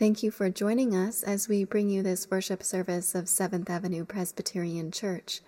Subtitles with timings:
[0.00, 4.06] Thank you for joining us as we bring you this worship service of Seventh Avenue
[4.06, 5.42] Presbyterian Church.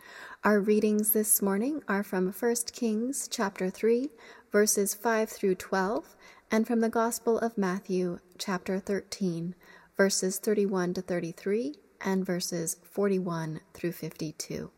[0.45, 4.11] Our readings this morning are from 1 Kings chapter 3,
[4.51, 6.15] verses 5 through 12,
[6.51, 9.55] and from the Gospel of Matthew chapter 13,
[9.97, 14.71] verses 31 to 33 and verses 41 through 52.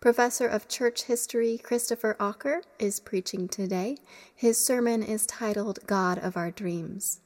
[0.00, 3.98] Professor of Church History Christopher Ocker is preaching today.
[4.34, 7.20] His sermon is titled God of Our Dreams.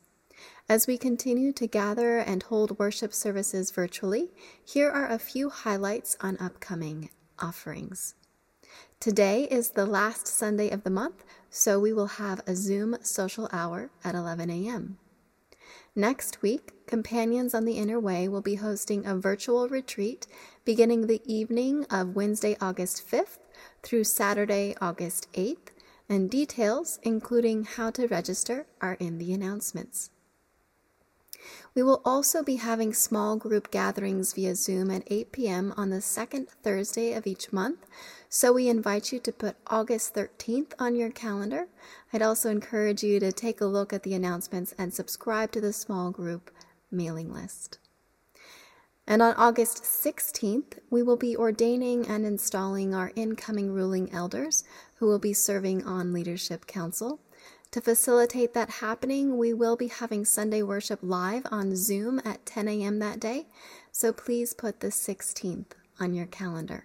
[0.69, 4.33] As we continue to gather and hold worship services virtually,
[4.65, 8.17] here are a few highlights on upcoming offerings.
[8.99, 13.49] Today is the last Sunday of the month, so we will have a Zoom social
[13.53, 14.99] hour at 11 a.m.
[15.95, 20.27] Next week, Companions on the Inner Way will be hosting a virtual retreat
[20.65, 23.39] beginning the evening of Wednesday, August 5th
[23.85, 25.69] through Saturday, August 8th,
[26.09, 30.11] and details, including how to register, are in the announcements.
[31.77, 35.75] We will also be having small group gatherings via Zoom at 8 p.m.
[35.77, 37.85] on the second Thursday of each month,
[38.31, 41.69] so we invite you to put August 13th on your calendar.
[42.15, 45.75] I'd also encourage you to take a look at the announcements and subscribe to the
[45.75, 46.51] small group
[46.91, 47.79] mailing list.
[49.07, 55.07] And on August 16th, we will be ordaining and installing our incoming ruling elders who
[55.07, 57.21] will be serving on Leadership Council.
[57.77, 62.69] To facilitate that happening, we will be having Sunday worship live on Zoom at 10
[62.69, 63.01] a.m.
[63.01, 63.49] that day,
[63.93, 66.85] so please put the 16th on your calendar.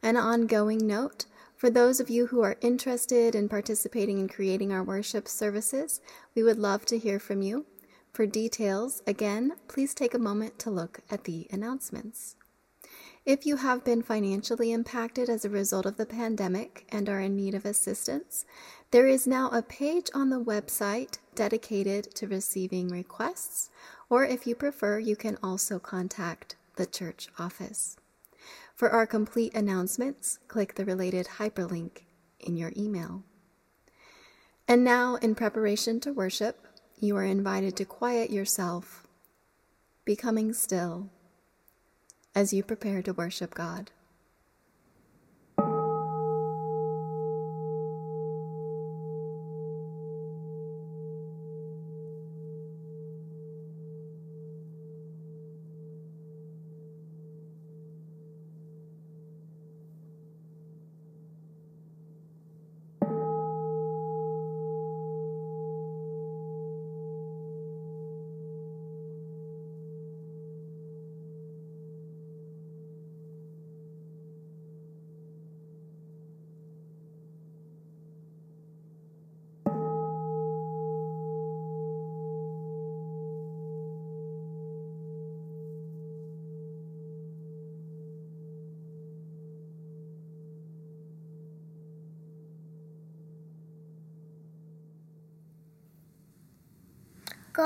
[0.00, 4.84] An ongoing note for those of you who are interested in participating in creating our
[4.84, 6.00] worship services,
[6.36, 7.66] we would love to hear from you.
[8.12, 12.36] For details, again, please take a moment to look at the announcements.
[13.26, 17.36] If you have been financially impacted as a result of the pandemic and are in
[17.36, 18.46] need of assistance,
[18.90, 23.70] there is now a page on the website dedicated to receiving requests,
[24.08, 27.96] or if you prefer, you can also contact the church office.
[28.74, 32.04] For our complete announcements, click the related hyperlink
[32.40, 33.22] in your email.
[34.66, 36.66] And now, in preparation to worship,
[36.98, 39.06] you are invited to quiet yourself,
[40.04, 41.10] becoming still
[42.34, 43.90] as you prepare to worship God.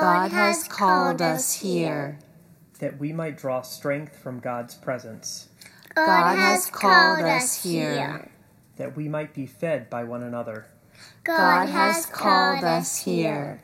[0.00, 2.18] God has called us here.
[2.78, 5.48] That we might draw strength from God's presence.
[5.94, 8.30] God has called us here.
[8.76, 10.66] That we might be fed by one another.
[11.22, 13.62] God has called us here.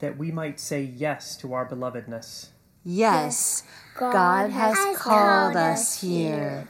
[0.00, 2.48] That we might say yes to our belovedness.
[2.84, 3.64] Yes,
[3.98, 6.68] God has called us here.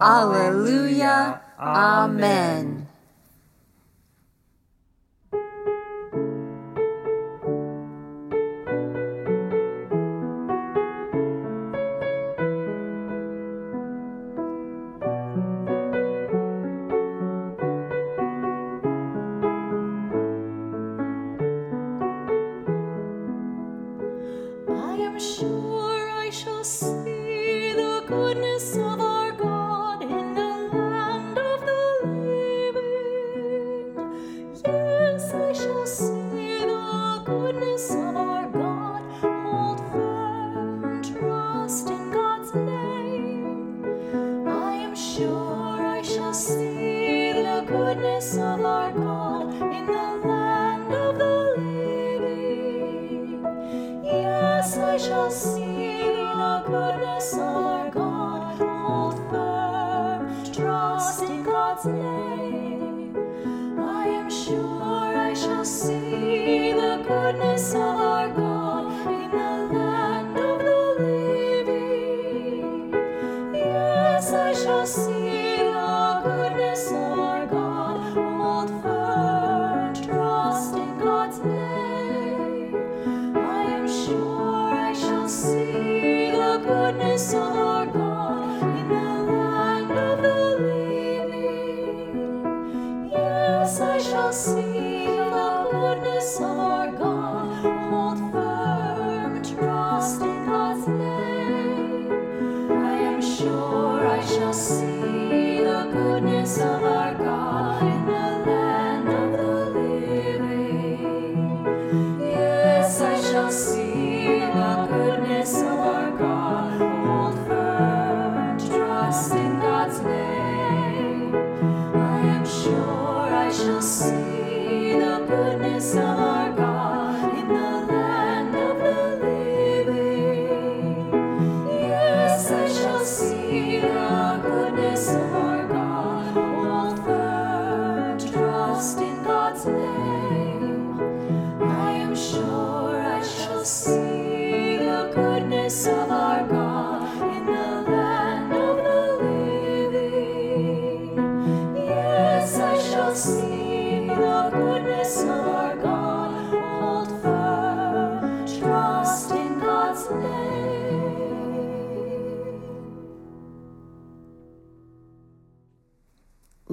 [0.00, 1.40] Alleluia.
[1.58, 2.87] Amen.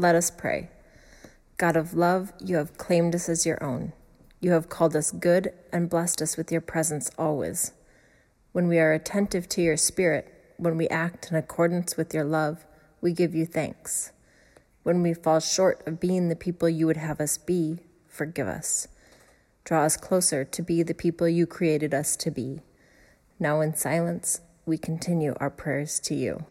[0.06, 0.70] Let us pray.
[1.58, 3.92] God of love, you have claimed us as your own.
[4.40, 7.72] You have called us good and blessed us with your presence always.
[8.52, 12.68] When we are attentive to your spirit, when we act in accordance with your love,
[13.02, 14.12] we give you thanks.
[14.84, 18.88] When we fall short of being the people you would have us be, forgive us.
[19.64, 22.62] Draw us closer to be the people you created us to be.
[23.40, 26.46] Now, in silence, we continue our prayers to you.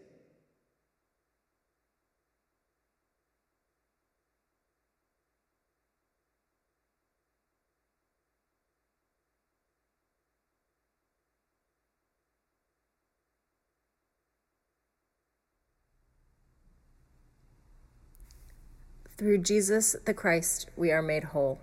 [19.17, 21.59] Through Jesus the Christ, we are made whole.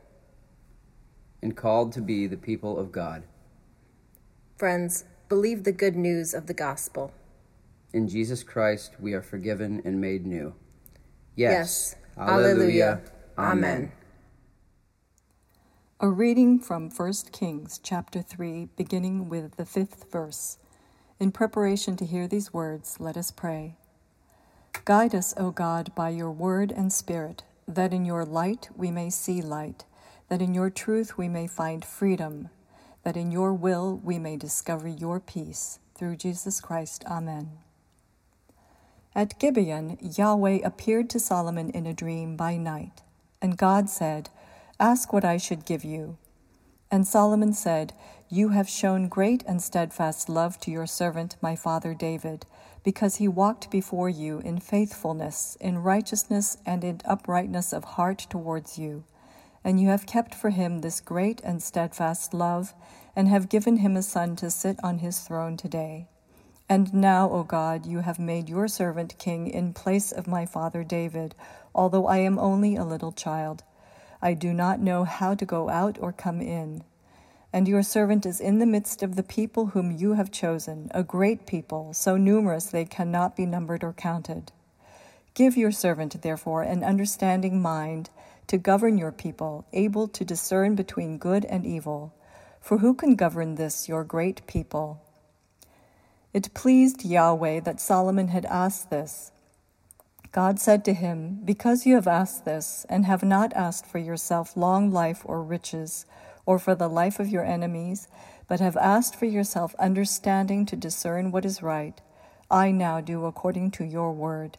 [1.42, 3.24] and called to be the people of God.
[4.56, 7.12] Friends, believe the good news of the gospel.
[7.92, 10.54] In Jesus Christ, we are forgiven and made new.
[11.34, 11.52] Yes.
[11.52, 11.96] Yes.
[12.16, 13.00] Alleluia.
[13.36, 13.90] Amen.
[16.00, 20.58] A reading from 1 Kings chapter 3, beginning with the fifth verse.
[21.18, 23.76] In preparation to hear these words, let us pray.
[24.84, 29.10] Guide us, O God, by your word and spirit, that in your light we may
[29.10, 29.84] see light,
[30.28, 32.48] that in your truth we may find freedom,
[33.04, 35.78] that in your will we may discover your peace.
[35.94, 37.04] Through Jesus Christ.
[37.06, 37.58] Amen.
[39.14, 43.02] At Gibeon, Yahweh appeared to Solomon in a dream by night,
[43.40, 44.30] and God said,
[44.80, 46.16] Ask what I should give you.
[46.90, 47.92] And Solomon said,
[48.28, 52.46] You have shown great and steadfast love to your servant, my father David,
[52.82, 58.78] because he walked before you in faithfulness, in righteousness, and in uprightness of heart towards
[58.78, 59.04] you.
[59.64, 62.74] And you have kept for him this great and steadfast love,
[63.14, 66.08] and have given him a son to sit on his throne today.
[66.68, 70.82] And now, O God, you have made your servant king in place of my father
[70.82, 71.34] David,
[71.74, 73.62] although I am only a little child.
[74.22, 76.84] I do not know how to go out or come in.
[77.52, 81.02] And your servant is in the midst of the people whom you have chosen, a
[81.02, 84.52] great people, so numerous they cannot be numbered or counted.
[85.34, 88.10] Give your servant, therefore, an understanding mind
[88.46, 92.14] to govern your people, able to discern between good and evil.
[92.60, 95.02] For who can govern this, your great people?
[96.32, 99.32] It pleased Yahweh that Solomon had asked this.
[100.32, 104.56] God said to him, Because you have asked this, and have not asked for yourself
[104.56, 106.06] long life or riches,
[106.46, 108.08] or for the life of your enemies,
[108.48, 112.00] but have asked for yourself understanding to discern what is right,
[112.50, 114.58] I now do according to your word.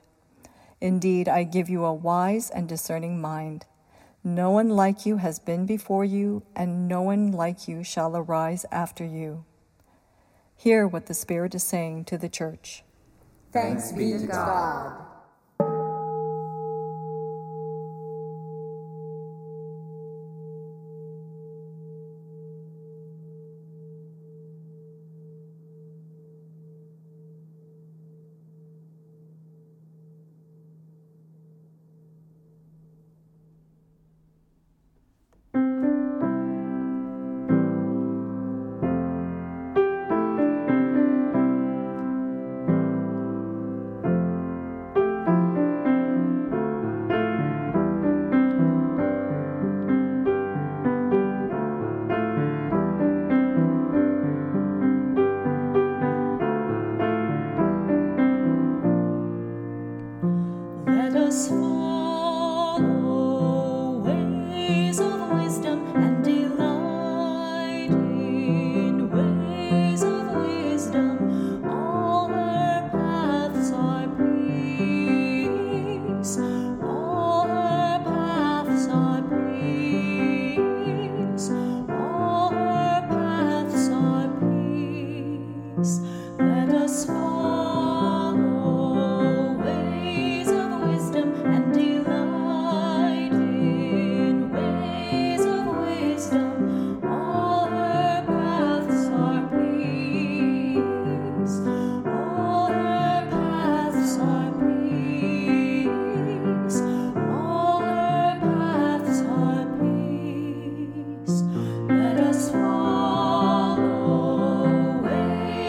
[0.82, 3.66] Indeed, I give you a wise and discerning mind.
[4.24, 8.66] No one like you has been before you, and no one like you shall arise
[8.72, 9.46] after you.
[10.56, 12.84] Hear what the Spirit is saying to the church.
[13.52, 15.06] Thanks be to God.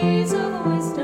[0.05, 0.94] ways are.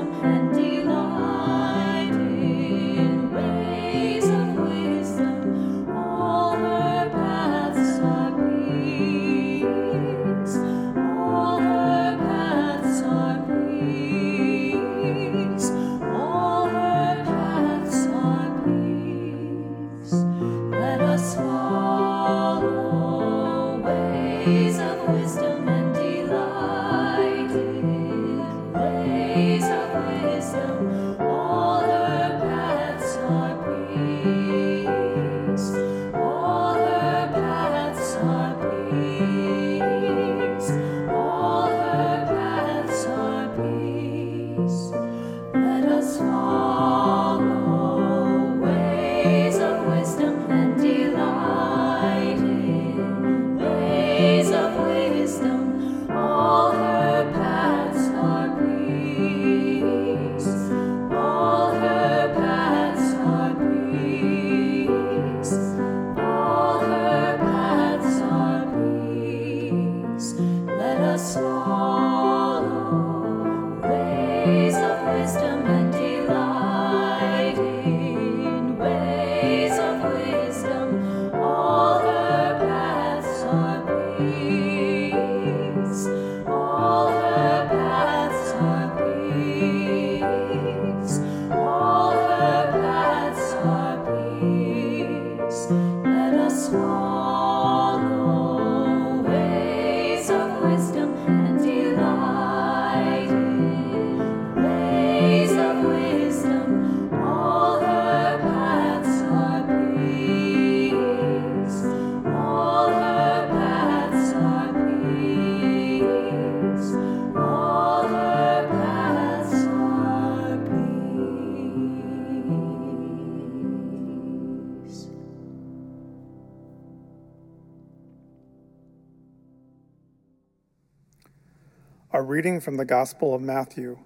[132.41, 134.00] Reading from the Gospel of Matthew,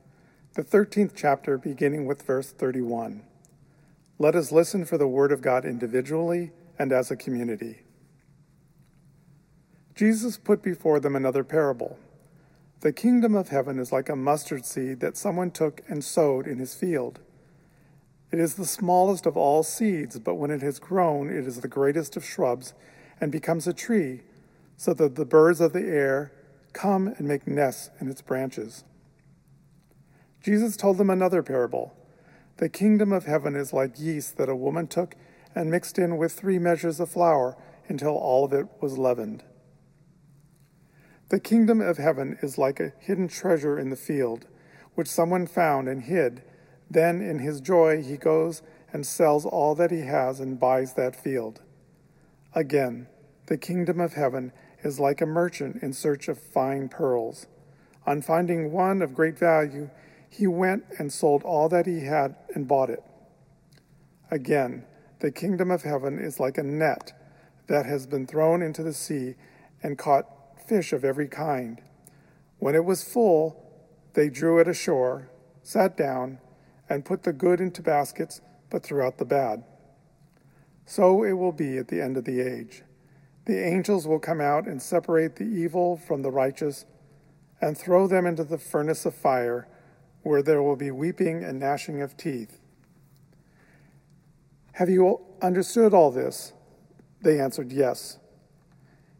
[0.55, 3.23] the 13th chapter, beginning with verse 31.
[4.19, 7.83] Let us listen for the word of God individually and as a community.
[9.95, 11.97] Jesus put before them another parable.
[12.81, 16.59] The kingdom of heaven is like a mustard seed that someone took and sowed in
[16.59, 17.21] his field.
[18.33, 21.69] It is the smallest of all seeds, but when it has grown, it is the
[21.69, 22.73] greatest of shrubs
[23.21, 24.23] and becomes a tree,
[24.75, 26.33] so that the birds of the air
[26.75, 28.83] come and make nests in its branches.
[30.43, 31.95] Jesus told them another parable.
[32.57, 35.15] The kingdom of heaven is like yeast that a woman took
[35.55, 39.43] and mixed in with three measures of flour until all of it was leavened.
[41.29, 44.45] The kingdom of heaven is like a hidden treasure in the field,
[44.93, 46.43] which someone found and hid.
[46.91, 48.61] Then, in his joy, he goes
[48.93, 51.61] and sells all that he has and buys that field.
[52.53, 53.07] Again,
[53.47, 54.51] the kingdom of heaven
[54.85, 57.47] is like a merchant in search of fine pearls.
[58.05, 59.89] On finding one of great value,
[60.29, 63.03] he went and sold all that he had and bought it.
[64.29, 64.85] Again,
[65.19, 67.13] the kingdom of heaven is like a net
[67.67, 69.33] that has been thrown into the sea
[69.81, 70.27] and caught
[70.67, 71.81] fish of every kind.
[72.59, 73.61] When it was full,
[74.13, 75.29] they drew it ashore,
[75.63, 76.37] sat down,
[76.87, 78.39] and put the good into baskets,
[78.69, 79.63] but threw out the bad.
[80.85, 82.83] So it will be at the end of the age.
[83.45, 86.85] The angels will come out and separate the evil from the righteous
[87.61, 89.67] and throw them into the furnace of fire,
[90.23, 92.59] where there will be weeping and gnashing of teeth.
[94.73, 96.53] Have you understood all this?
[97.21, 98.19] They answered, Yes.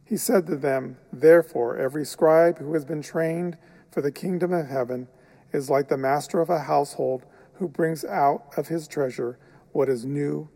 [0.03, 3.57] He said to them, Therefore, every scribe who has been trained
[3.91, 5.07] for the kingdom of heaven
[5.53, 9.39] is like the master of a household who brings out of his treasure
[9.71, 10.49] what is new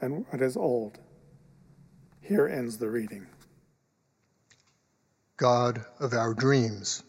[0.00, 0.98] and what is old.
[2.26, 3.24] Here ends the reading.
[5.36, 7.04] God of our dreams.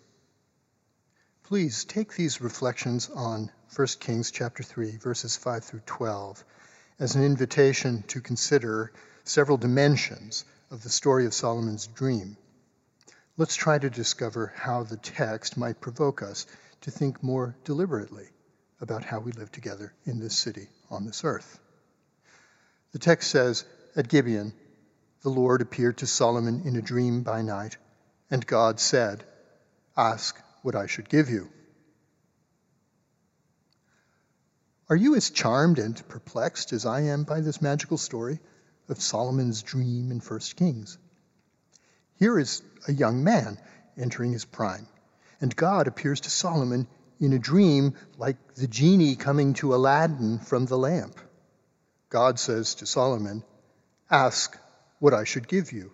[1.41, 6.45] Please take these reflections on 1 Kings chapter 3 verses 5 through 12
[6.99, 8.91] as an invitation to consider
[9.23, 12.37] several dimensions of the story of Solomon's dream.
[13.37, 16.45] Let's try to discover how the text might provoke us
[16.81, 18.27] to think more deliberately
[18.81, 21.59] about how we live together in this city on this earth.
[22.91, 24.53] The text says, At Gibeon,
[25.27, 27.75] the Lord appeared to Solomon in a dream by night,
[28.31, 29.25] and God said,
[29.97, 31.49] Ask what I should give you.
[34.89, 38.39] Are you as charmed and perplexed as I am by this magical story
[38.87, 40.97] of Solomon's dream in 1 Kings?
[42.15, 43.59] Here is a young man
[43.97, 44.87] entering his prime,
[45.41, 46.87] and God appears to Solomon
[47.19, 51.19] in a dream like the genie coming to Aladdin from the lamp.
[52.07, 53.43] God says to Solomon,
[54.09, 54.57] Ask
[54.99, 55.91] what I should give you.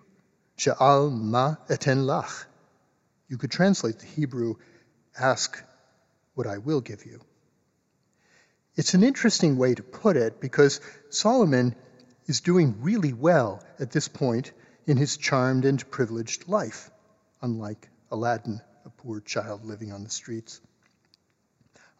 [0.58, 2.44] Sha'al ma eten lach.
[3.28, 4.56] You could translate the Hebrew,
[5.18, 5.62] Ask
[6.34, 7.20] what I will give you.
[8.76, 10.80] It's an interesting way to put it because
[11.10, 11.76] Solomon
[12.26, 14.52] is doing really well at this point
[14.86, 16.90] in his charmed and privileged life,
[17.40, 20.60] unlike Aladdin, a poor child living on the streets.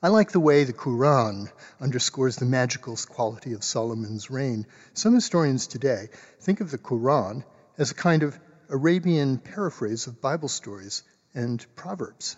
[0.05, 4.67] I like the way the Quran underscores the magical quality of Solomon's reign.
[4.93, 6.11] Some historians today
[6.43, 7.43] think of the Quran
[7.79, 12.37] as a kind of Arabian paraphrase of Bible stories and proverbs.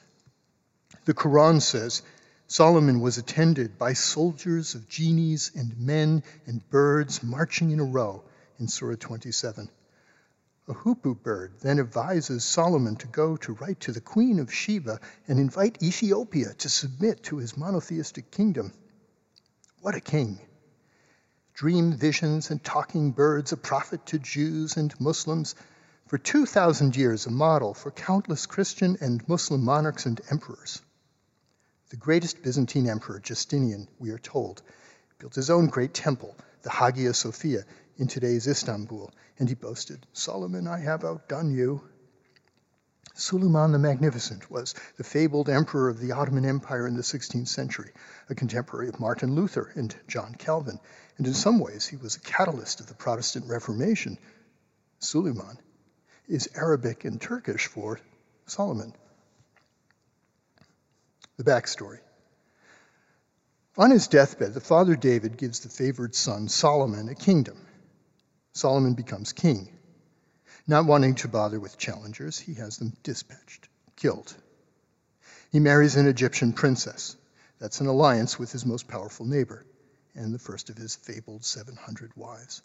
[1.06, 2.02] The Quran says
[2.46, 8.22] Solomon was attended by soldiers of genies and men and birds marching in a row
[8.60, 9.68] in Surah 27.
[10.68, 14.98] A hoopoe bird then advises Solomon to go to write to the queen of Sheba
[15.28, 18.72] and invite Ethiopia to submit to his monotheistic kingdom.
[19.80, 20.40] What a king!
[21.54, 25.54] Dream visions and talking birds, a prophet to Jews and Muslims.
[26.06, 30.82] for 2,000 years a model for countless Christian and Muslim monarchs and emperors.
[31.90, 34.62] The greatest Byzantine emperor, Justinian, we are told,
[35.20, 37.64] built his own great temple, the Hagia Sophia,
[37.98, 41.82] in today's Istanbul, and he boasted, Solomon, I have outdone you.
[43.14, 47.92] Suleiman the Magnificent was the fabled emperor of the Ottoman Empire in the 16th century,
[48.28, 50.78] a contemporary of Martin Luther and John Calvin,
[51.16, 54.18] and in some ways he was a catalyst of the Protestant Reformation.
[54.98, 55.58] Suleiman
[56.28, 57.98] is Arabic and Turkish for
[58.44, 58.92] Solomon.
[61.38, 62.00] The backstory.
[63.78, 67.65] On his deathbed, the father David gives the favored son Solomon a kingdom.
[68.56, 69.68] Solomon becomes king.
[70.66, 74.34] Not wanting to bother with challengers, he has them dispatched, killed.
[75.52, 77.16] He marries an Egyptian princess.
[77.58, 79.66] That's an alliance with his most powerful neighbor
[80.14, 82.62] and the first of his fabled 700 wives.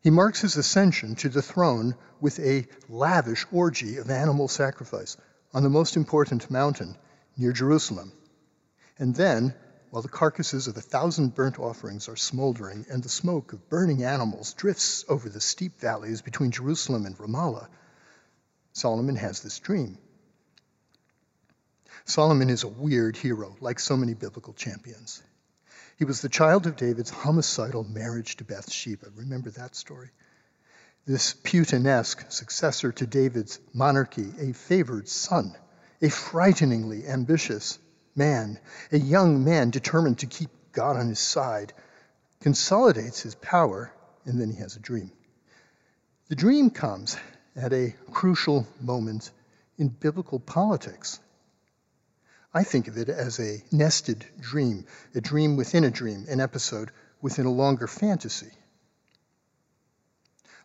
[0.00, 5.18] He marks his ascension to the throne with a lavish orgy of animal sacrifice
[5.52, 6.96] on the most important mountain
[7.36, 8.12] near Jerusalem.
[8.98, 9.54] And then,
[9.90, 14.04] while the carcasses of the thousand burnt offerings are smoldering and the smoke of burning
[14.04, 17.68] animals drifts over the steep valleys between Jerusalem and Ramallah,
[18.72, 19.98] Solomon has this dream.
[22.04, 25.22] Solomon is a weird hero, like so many biblical champions.
[25.96, 29.08] He was the child of David's homicidal marriage to Bathsheba.
[29.16, 30.10] Remember that story?
[31.06, 35.56] This Putinesque successor to David's monarchy, a favored son,
[36.02, 37.78] a frighteningly ambitious
[38.16, 38.58] man,
[38.90, 41.72] a young man determined to keep God on his side,
[42.40, 43.92] consolidates his power,
[44.24, 45.12] and then he has a dream.
[46.28, 47.16] The dream comes
[47.54, 49.30] at a crucial moment
[49.78, 51.20] in biblical politics.
[52.52, 56.90] I think of it as a nested dream, a dream within a dream, an episode
[57.20, 58.50] within a longer fantasy.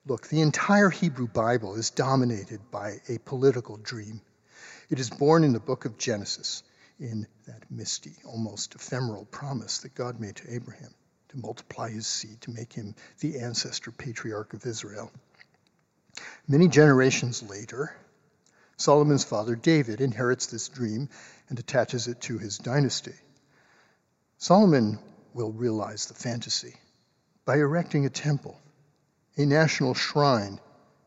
[0.06, 4.22] Look, the entire Hebrew Bible is dominated by a political dream.
[4.90, 6.64] It is born in the book of Genesis,
[7.02, 10.94] in that misty, almost ephemeral promise that God made to Abraham
[11.30, 15.12] to multiply his seed, to make him the ancestor patriarch of Israel.
[16.48, 17.96] Many generations later,
[18.78, 21.10] Solomon's father David inherits this dream
[21.50, 23.16] and attaches it to his dynasty.
[24.38, 25.00] Solomon
[25.34, 26.76] will realize the fantasy
[27.46, 28.60] by erecting a temple,
[29.38, 30.60] a national shrine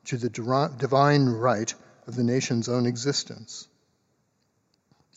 [0.06, 1.74] to the divine right
[2.06, 3.68] of the nation's own existence.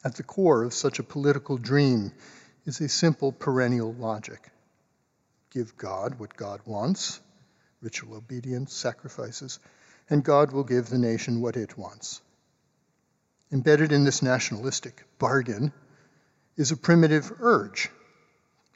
[0.08, 2.14] At the core of such a political dream
[2.64, 4.40] is a simple perennial logic
[5.50, 7.20] give God what God wants,
[7.82, 9.60] ritual obedience, sacrifices,
[10.10, 12.22] and God will give the nation what it wants.
[13.52, 15.74] Embedded in this nationalistic bargain
[16.56, 17.90] is a primitive urge.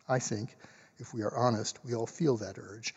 [0.09, 0.53] I think,
[0.97, 2.93] if we are honest, we all feel that urge.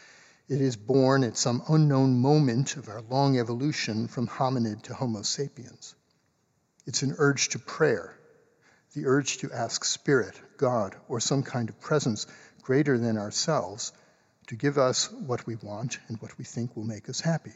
[0.48, 5.22] It is born at some unknown moment of our long evolution from hominid to Homo
[5.22, 5.94] sapiens.
[6.84, 8.18] It's an urge to prayer,
[8.94, 12.26] the urge to ask Spirit, God, or some kind of presence
[12.62, 13.92] greater than ourselves
[14.46, 17.52] to give us what we want and what we think will make us happy.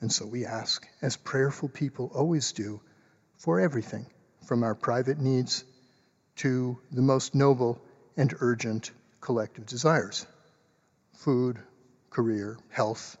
[0.00, 2.80] And so we ask, as prayerful people always do,
[3.36, 4.06] for everything,
[4.46, 5.64] from our private needs
[6.36, 7.80] to the most noble
[8.16, 10.26] and urgent collective desires
[11.14, 11.58] food,
[12.08, 13.18] career, health,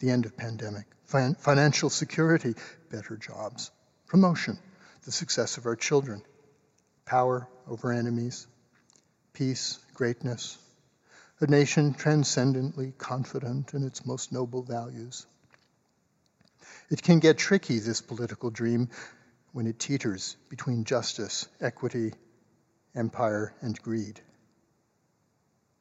[0.00, 2.54] the end of pandemic, fin- financial security,
[2.90, 3.70] better jobs,
[4.06, 4.58] promotion,
[5.06, 6.22] the success of our children,
[7.04, 8.46] power over enemies,
[9.32, 10.58] peace, greatness,
[11.40, 15.26] a nation transcendently confident in its most noble values.
[16.90, 18.90] It can get tricky, this political dream,
[19.52, 22.14] when it teeters between justice, equity,
[22.94, 24.20] empire, and greed.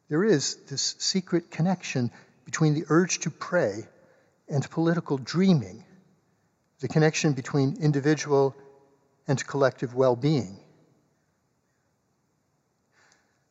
[0.10, 2.12] There is this secret connection
[2.46, 3.88] between the urge to pray
[4.50, 5.86] and political dreaming,
[6.80, 8.56] the connection between individual
[9.28, 10.60] and collective well being.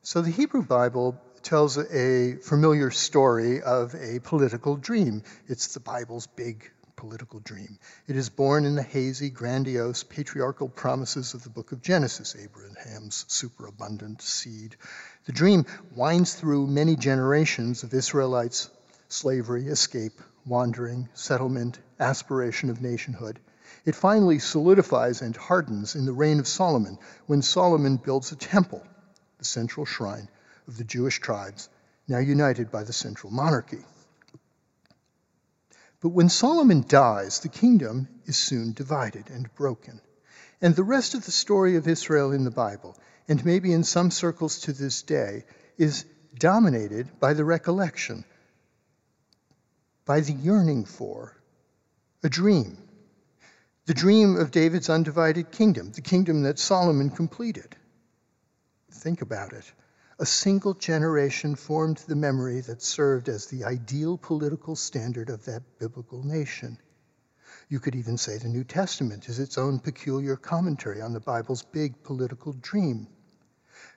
[0.03, 5.23] So the Hebrew Bible tells a familiar story of a political dream.
[5.47, 7.79] It's the Bible's big political dream.
[8.07, 13.27] It is born in the hazy, grandiose, patriarchal promises of the book of Genesis, Abraham's
[13.29, 14.75] superabundant seed.
[15.27, 18.71] The dream winds through many generations of Israelites'
[19.09, 23.39] slavery, escape, wandering, settlement, aspiration of nationhood.
[23.85, 28.83] It finally solidifies and hardens in the reign of Solomon when Solomon builds a temple,
[29.41, 30.29] the central shrine
[30.69, 31.69] of the Jewish tribes,
[32.07, 33.85] now united by the central monarchy.
[36.01, 40.01] But when Solomon dies, the kingdom is soon divided and broken.
[40.61, 42.97] And the rest of the story of Israel in the Bible,
[43.29, 45.45] and maybe in some circles to this day,
[45.77, 46.05] is
[46.39, 48.25] dominated by the recollection,
[50.05, 51.35] by the yearning for,
[52.23, 52.77] a dream.
[53.87, 57.77] The dream of David's undivided kingdom, the kingdom that Solomon completed.
[58.91, 59.73] Think about it.
[60.19, 65.79] A single generation formed the memory that served as the ideal political standard of that
[65.79, 66.79] biblical nation.
[67.69, 71.63] You could even say the New Testament is its own peculiar commentary on the Bible's
[71.63, 73.07] big political dream.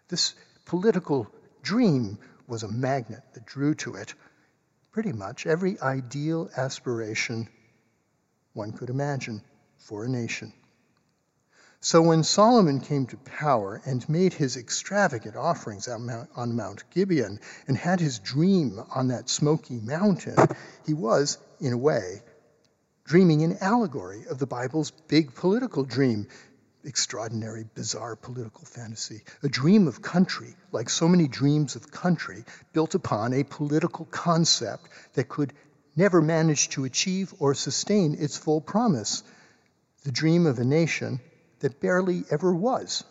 [0.07, 1.27] This political
[1.61, 4.13] dream was a magnet that drew to it
[4.91, 7.49] pretty much every ideal aspiration
[8.53, 9.41] one could imagine
[9.77, 10.53] for a nation.
[11.85, 16.89] So when Solomon came to power and made his extravagant offerings on Mount, on Mount
[16.91, 20.37] Gibeon and had his dream on that smoky mountain,
[20.85, 22.21] he was, in a way,
[23.03, 26.27] dreaming an allegory of the Bible's big political dream.
[26.85, 32.95] Extraordinary, bizarre political fantasy, a dream of country, like so many dreams of country, built
[32.95, 35.51] upon a political concept that could
[35.97, 39.21] never manage to achieve or sustain its full promise,
[40.05, 41.19] the dream of a nation
[41.63, 43.05] that barely ever was.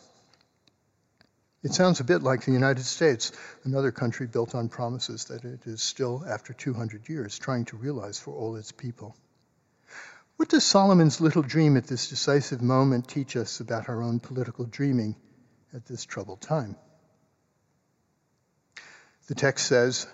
[1.63, 3.33] It sounds a bit like the United States,
[3.65, 8.19] another country built on promises that it is still, after 200 years, trying to realize
[8.19, 9.17] for all its people.
[10.37, 14.67] What does Solomon's little dream at this decisive moment teach us about our own political
[14.67, 15.17] dreaming
[15.73, 16.77] at this troubled time?
[19.29, 20.07] The text says,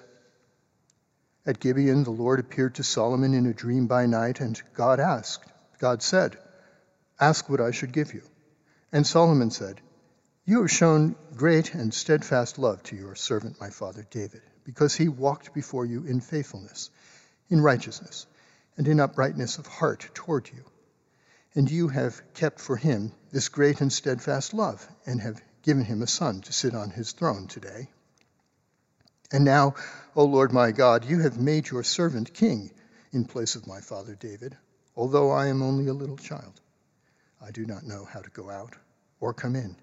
[1.44, 5.44] At Gibeon, the Lord appeared to Solomon in a dream by night, and God asked,
[5.80, 6.38] God said,
[7.20, 8.22] Ask what I should give you.
[8.92, 9.80] And Solomon said,
[10.44, 15.08] You have shown great and steadfast love to your servant, my father David, because he
[15.08, 16.90] walked before you in faithfulness,
[17.48, 18.26] in righteousness
[18.76, 20.64] and in uprightness of heart toward you.
[21.54, 26.02] And you have kept for him this great and steadfast love, and have given him
[26.02, 27.90] a son to sit on his throne today.
[29.32, 29.74] And now,
[30.14, 32.70] O Lord my God, you have made your servant king
[33.12, 34.56] in place of my father David,
[34.96, 36.60] although I am only a little child.
[37.40, 38.74] I do not know how to go out
[39.20, 39.76] or come in.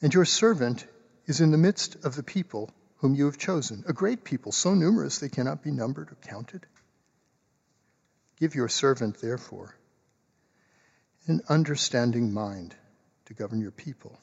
[0.00, 0.86] And your servant
[1.26, 4.74] is in the midst of the people whom you have chosen, a great people, so
[4.74, 6.66] numerous they cannot be numbered or counted.
[8.38, 9.74] Give your servant, therefore,
[11.26, 12.74] an understanding mind
[13.26, 14.18] to govern your people,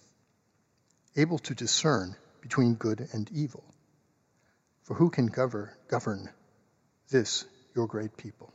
[1.15, 3.63] able to discern between good and evil.
[4.83, 6.29] For who can govern
[7.09, 8.53] this, your great people?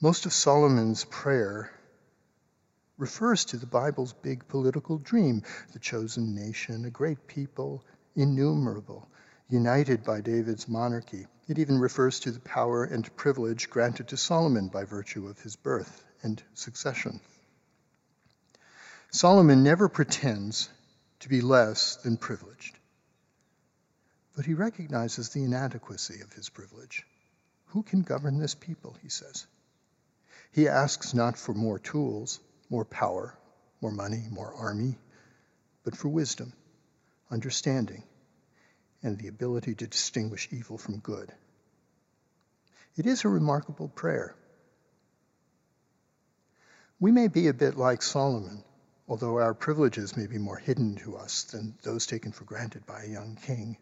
[0.00, 1.72] Most of Solomon's prayer
[2.98, 7.84] refers to the Bible's big political dream the chosen nation, a great people,
[8.14, 9.08] innumerable,
[9.48, 11.26] united by David's monarchy.
[11.48, 15.56] It even refers to the power and privilege granted to Solomon by virtue of his
[15.56, 17.20] birth and succession.
[19.10, 20.68] Solomon never pretends
[21.20, 22.78] to be less than privileged,
[24.36, 27.04] but he recognizes the inadequacy of his privilege.
[27.68, 29.46] Who can govern this people, he says.
[30.50, 33.38] He asks not for more tools, more power,
[33.80, 34.98] more money, more army,
[35.84, 36.52] but for wisdom,
[37.30, 38.02] understanding,
[39.02, 41.32] and the ability to distinguish evil from good.
[42.96, 44.34] It is a remarkable prayer.
[46.98, 48.64] We may be a bit like Solomon,
[49.06, 53.04] although our privileges may be more hidden to us than those taken for granted by
[53.04, 53.76] a young king.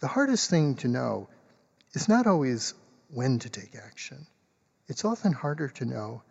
[0.00, 1.28] The hardest thing to know
[1.92, 2.74] is not always
[3.10, 4.26] when to take action.
[4.86, 6.22] It's often harder to know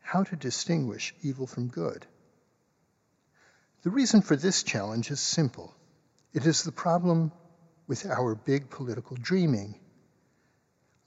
[0.00, 2.06] how to distinguish evil from good.
[3.82, 5.74] The reason for this challenge is simple.
[6.32, 7.32] It is the problem
[7.86, 9.78] with our big political dreaming.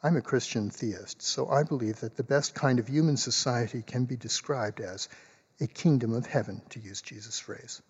[0.02, 4.06] I'm a Christian theist, so I believe that the best kind of human society can
[4.06, 5.08] be described as
[5.60, 7.82] a kingdom of heaven, to use Jesus' phrase.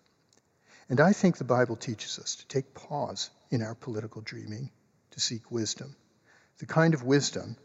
[0.88, 4.70] And I think the Bible teaches us to take pause in our political dreaming
[5.10, 5.96] to seek wisdom,
[6.58, 7.56] the kind of wisdom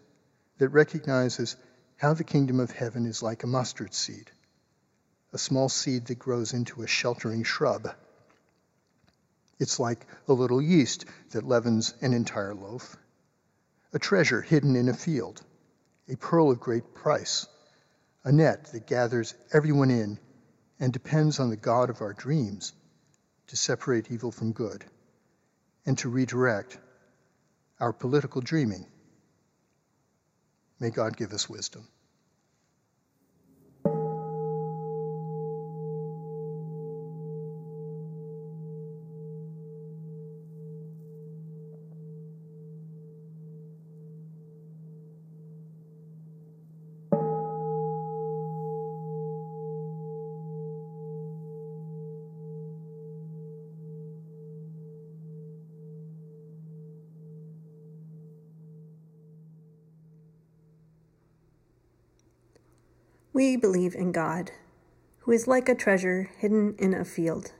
[0.61, 1.57] that recognizes
[1.97, 4.31] how the kingdom of heaven is like a mustard seed,
[5.33, 7.89] a small seed that grows into a sheltering shrub
[9.61, 12.97] it's like a little yeast that leavens an entire loaf,
[13.93, 15.39] a treasure hidden in a field,
[16.09, 17.45] a pearl of great price,
[18.23, 20.17] a net that gathers everyone in
[20.79, 22.73] and depends on the God of our dreams
[23.47, 24.83] to separate evil from good
[25.85, 26.79] and to redirect
[27.79, 28.87] our political dreaming.
[30.81, 31.87] May God give us wisdom.
[63.41, 64.51] We believe in God,
[65.21, 67.53] who is like a treasure hidden in a field.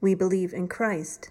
[0.00, 1.30] We believe in Christ,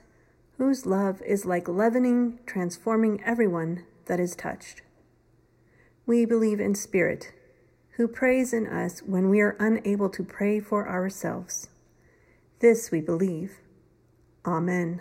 [0.58, 4.82] whose love is like leavening, transforming everyone that is touched.
[6.06, 7.32] We believe in Spirit,
[7.92, 11.70] who prays in us when we are unable to pray for ourselves.
[12.60, 13.60] This we believe.
[14.46, 15.00] Amen.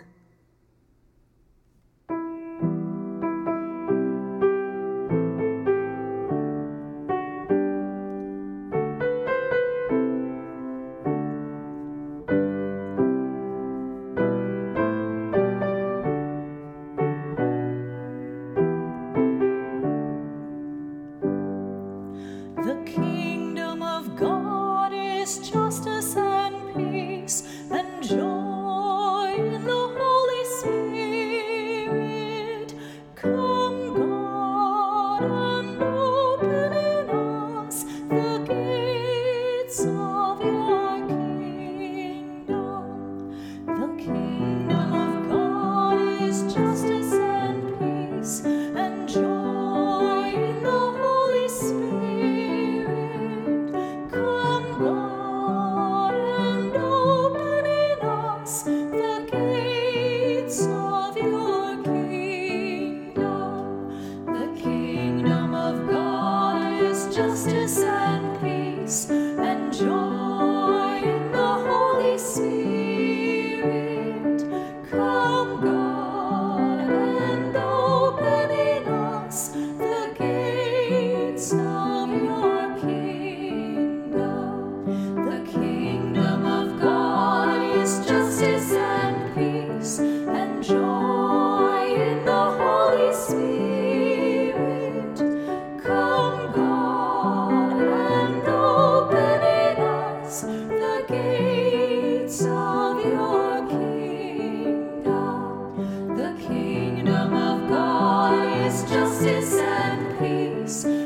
[108.95, 111.04] Justice and peace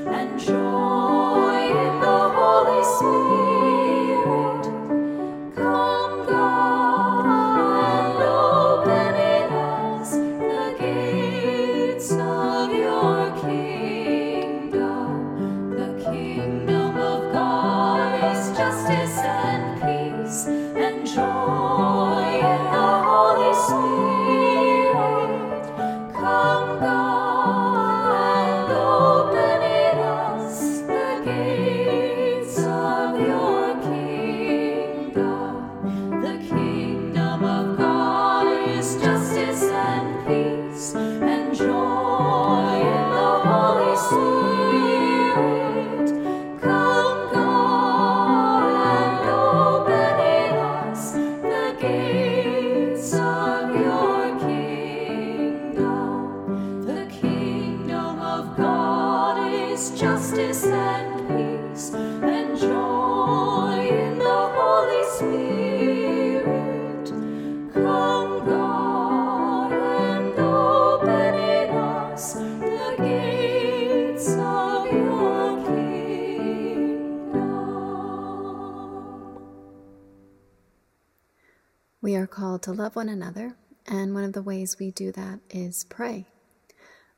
[82.29, 86.27] called to love one another, and one of the ways we do that is pray.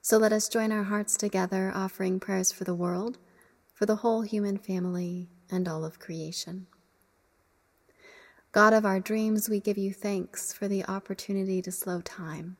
[0.01, 3.19] So let us join our hearts together, offering prayers for the world,
[3.73, 6.67] for the whole human family, and all of creation.
[8.51, 12.57] God of our dreams, we give you thanks for the opportunity to slow time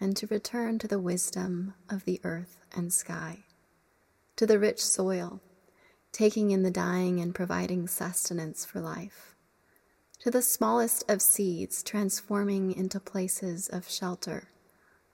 [0.00, 3.44] and to return to the wisdom of the earth and sky,
[4.36, 5.40] to the rich soil,
[6.12, 9.34] taking in the dying and providing sustenance for life,
[10.20, 14.48] to the smallest of seeds transforming into places of shelter,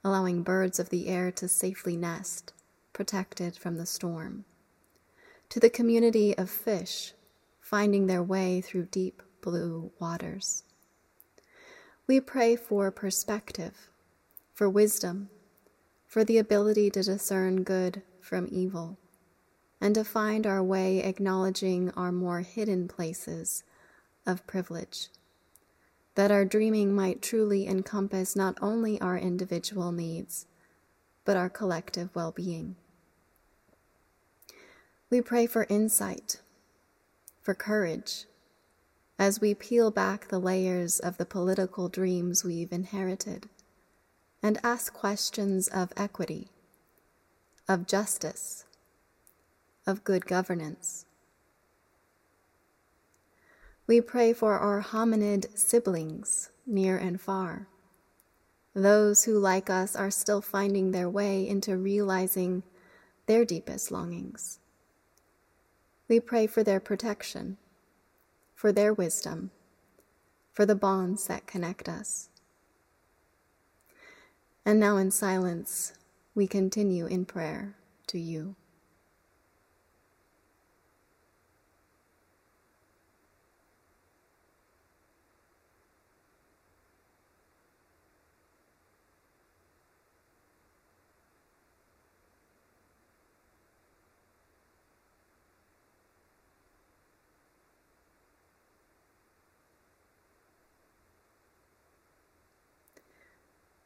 [0.03, 2.53] allowing birds of the air to safely nest,
[2.93, 4.45] protected from the storm,
[5.49, 7.13] to the community of fish
[7.65, 10.63] finding their way through deep blue waters.
[12.05, 13.89] We pray for perspective,
[14.53, 15.29] for wisdom,
[16.05, 18.99] for the ability to discern good from evil,
[19.81, 23.63] and to find our way acknowledging our more hidden places
[24.25, 25.09] of privilege,
[26.15, 30.45] that our dreaming might truly encompass not only our individual needs,
[31.25, 32.75] but our collective well being.
[35.09, 36.41] We pray for insight,
[37.41, 38.25] for courage,
[39.17, 43.47] as we peel back the layers of the political dreams we've inherited
[44.43, 46.49] and ask questions of equity,
[47.67, 48.65] of justice,
[49.87, 51.04] of good governance,
[53.87, 57.67] We pray for our hominid siblings, near and far,
[58.73, 62.63] those who, like us, are still finding their way into realizing
[63.27, 64.59] their deepest longings.
[66.07, 67.57] We pray for their protection,
[68.55, 69.51] for their wisdom,
[70.51, 72.29] for the bonds that connect us.
[74.65, 75.93] And now, in silence,
[76.33, 77.75] we continue in prayer
[78.07, 78.55] to you.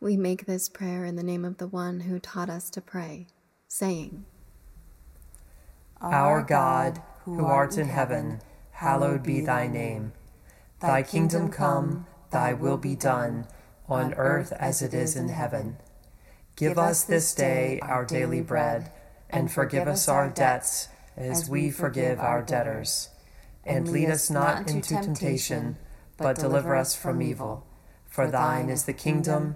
[0.02, 3.28] We make this prayer in the name of the one who taught us to pray,
[3.68, 4.26] saying,
[6.02, 8.40] Our God, who art in heaven,
[8.72, 10.14] hallowed be thy name.
[10.80, 13.48] Thy kingdom come, thy will be done,
[13.90, 15.76] on earth as it is in heaven.
[16.56, 18.94] Give us this day our daily bread,
[19.30, 23.10] and forgive us our debts as we forgive our debtors.
[23.66, 25.76] And lead us not into temptation,
[26.16, 27.68] but deliver us from evil.
[28.08, 29.56] For thine is the kingdom,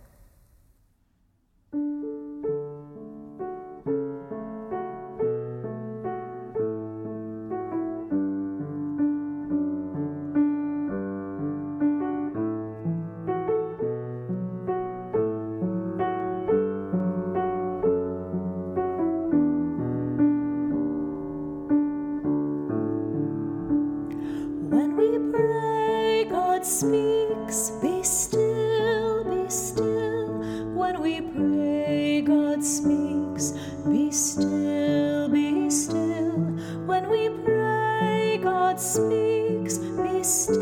[38.81, 39.77] Speaks.
[39.77, 40.60] Be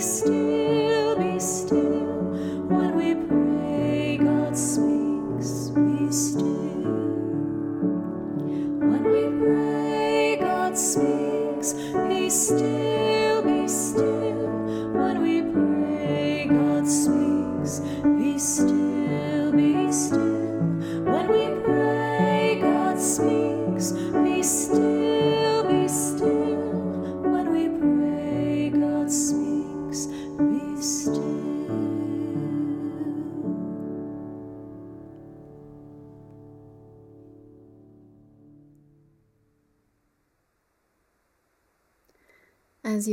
[0.00, 0.59] speaks.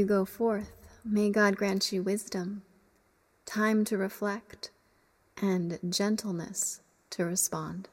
[0.08, 0.72] Go forth,
[1.06, 2.64] may God grant you wisdom,
[3.46, 4.72] time to reflect,
[5.42, 6.82] and gentleness
[7.12, 7.90] to respond.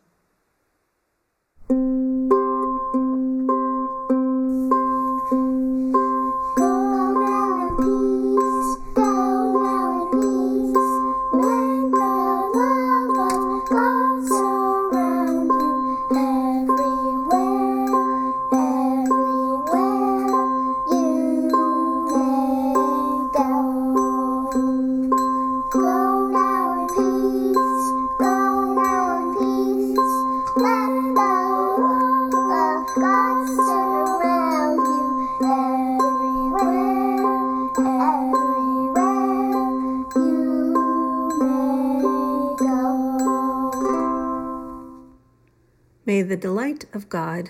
[47.14, 47.48] God,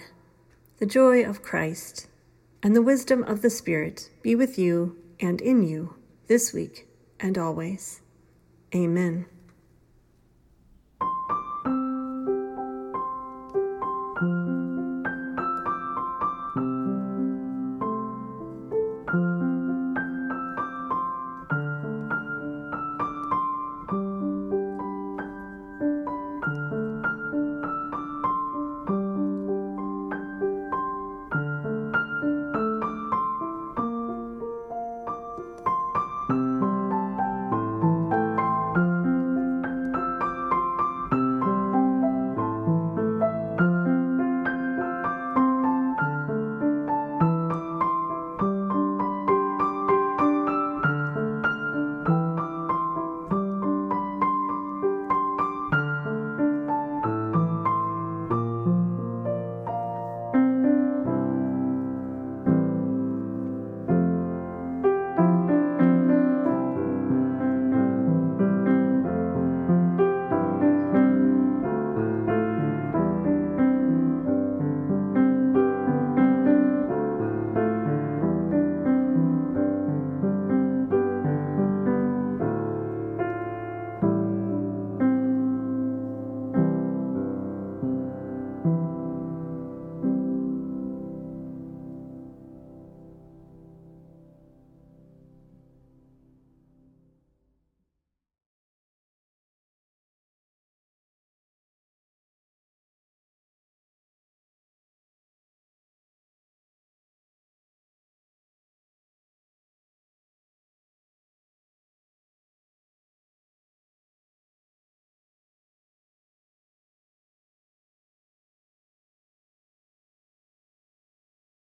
[0.79, 2.07] the joy of Christ,
[2.63, 5.95] and the wisdom of the Spirit be with you and in you,
[6.27, 6.87] this week
[7.19, 8.03] and always.
[8.75, 9.25] Amen.